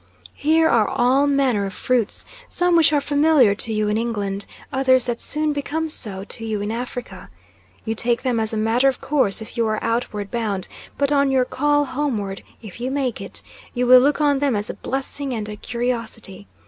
[0.33, 5.05] Here are all manner of fruits, some which are familiar to you in England; others
[5.05, 7.29] that soon become so to you in Africa.
[7.85, 10.67] You take them as a matter of course if you are outward bound,
[10.97, 13.43] but on your call homeward (if you make it)
[13.75, 16.47] you will look on them as a blessing and a curiosity.